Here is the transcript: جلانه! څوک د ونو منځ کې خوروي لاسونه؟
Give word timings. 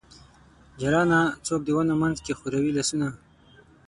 جلانه! 0.79 1.19
څوک 1.45 1.61
د 1.65 1.69
ونو 1.75 1.95
منځ 2.01 2.17
کې 2.25 2.37
خوروي 2.39 2.71
لاسونه؟ 2.77 3.07